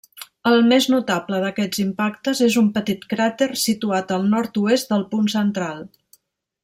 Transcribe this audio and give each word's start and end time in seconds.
El 0.51 0.55
més 0.69 0.85
notable 0.93 1.41
d'aquests 1.43 1.81
impactes 1.83 2.41
és 2.47 2.57
un 2.63 2.71
petit 2.77 3.05
cràter 3.13 3.49
situat 3.65 4.15
al 4.17 4.27
nord-oest 4.33 4.95
del 4.95 5.05
punt 5.13 5.29
central. 5.37 5.85